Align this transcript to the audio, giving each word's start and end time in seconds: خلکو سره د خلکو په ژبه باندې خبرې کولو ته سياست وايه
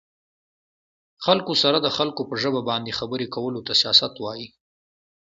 خلکو 1.25 1.53
سره 1.63 1.77
د 1.81 1.87
خلکو 1.97 2.21
په 2.29 2.35
ژبه 2.41 2.61
باندې 2.69 2.97
خبرې 2.99 3.27
کولو 3.35 3.59
ته 3.67 3.73
سياست 3.81 4.13
وايه 4.19 4.49